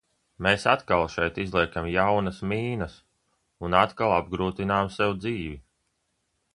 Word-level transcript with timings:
"Mēs 0.45 0.63
atkal 0.69 1.03
šeit 1.15 1.37
izliekam 1.43 1.89
jaunas 1.97 2.39
"mīnas" 2.53 2.97
un 3.69 3.79
atkal 3.85 4.15
apgrūtinām 4.19 4.95
sev 4.99 5.19
dzīvi." 5.23 5.57